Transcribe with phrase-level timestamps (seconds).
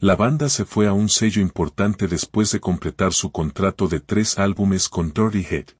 [0.00, 4.38] La banda se fue a un sello importante después de completar su contrato de tres
[4.38, 5.70] álbumes con Dirty Head.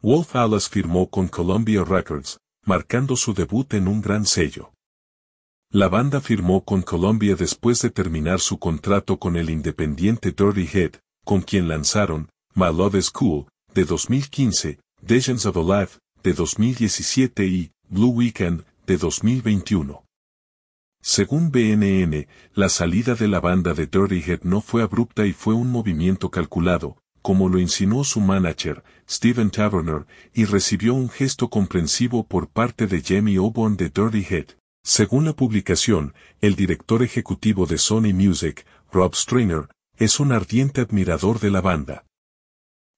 [0.00, 4.72] Wolf Alice firmó con Columbia Records, marcando su debut en un gran sello.
[5.72, 11.00] La banda firmó con Columbia después de terminar su contrato con el independiente Dirty Head,
[11.24, 17.44] con quien lanzaron My Love is Cool, de 2015, Visions of a Life, de 2017
[17.44, 20.05] y Blue Weekend, de 2021.
[21.08, 25.54] Según BNN, la salida de la banda de Dirty Head no fue abrupta y fue
[25.54, 32.26] un movimiento calculado, como lo insinuó su manager, Steven Taverner, y recibió un gesto comprensivo
[32.26, 34.46] por parte de Jamie Oborn de Dirty Head.
[34.82, 41.38] Según la publicación, el director ejecutivo de Sony Music, Rob Strainer, es un ardiente admirador
[41.38, 42.04] de la banda.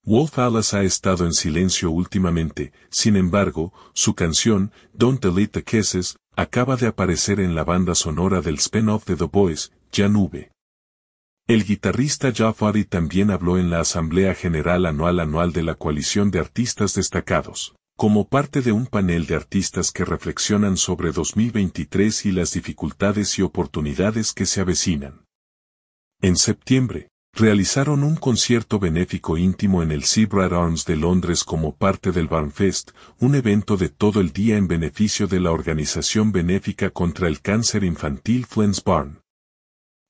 [0.04, 6.16] Wolf Alice ha estado en silencio últimamente, sin embargo, su canción, Don't Delete the Kisses,
[6.38, 10.52] acaba de aparecer en la banda sonora del spin-off de The Boys, Ya Nube.
[11.48, 16.38] El guitarrista Jafari también habló en la Asamblea General Anual Anual de la Coalición de
[16.38, 22.52] Artistas Destacados, como parte de un panel de artistas que reflexionan sobre 2023 y las
[22.52, 25.24] dificultades y oportunidades que se avecinan.
[26.20, 27.08] En septiembre,
[27.38, 32.90] realizaron un concierto benéfico íntimo en el Seabrad Arms de Londres como parte del Barnfest,
[33.20, 37.84] un evento de todo el día en beneficio de la organización benéfica contra el cáncer
[37.84, 39.20] infantil Flens Barn.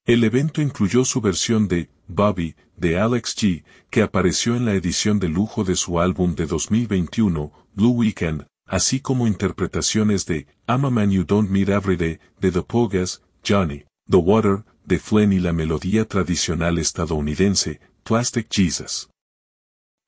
[0.07, 5.19] El evento incluyó su versión de Bobby, de Alex G., que apareció en la edición
[5.19, 10.91] de lujo de su álbum de 2021, Blue Weekend, así como interpretaciones de I'm a
[10.91, 15.39] Man You Don't Meet Every Day, de The Pogas, Johnny, The Water, de Flynn y
[15.39, 19.11] la melodía tradicional estadounidense, Plastic Jesus.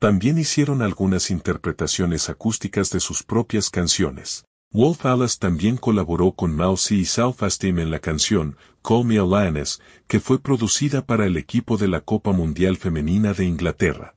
[0.01, 4.47] También hicieron algunas interpretaciones acústicas de sus propias canciones.
[4.73, 9.83] Wolf Alice también colaboró con Mousy y Esteem en la canción Call Me a Lioness,
[10.07, 14.15] que fue producida para el equipo de la Copa Mundial Femenina de Inglaterra.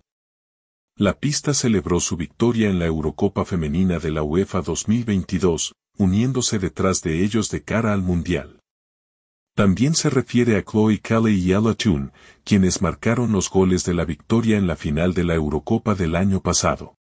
[0.95, 7.02] La pista celebró su victoria en la Eurocopa Femenina de la UEFA 2022, uniéndose detrás
[7.02, 8.63] de ellos de cara al Mundial.
[9.55, 12.09] También se refiere a Chloe Kelly y Ella Tune,
[12.43, 16.41] quienes marcaron los goles de la victoria en la final de la Eurocopa del año
[16.41, 16.95] pasado.